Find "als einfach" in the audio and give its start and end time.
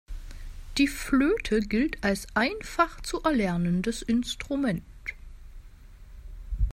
2.03-3.01